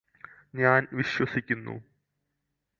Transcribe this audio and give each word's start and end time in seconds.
ഞാന് 0.53 0.87
വിശ്വസിക്കുന്നു 0.93 1.75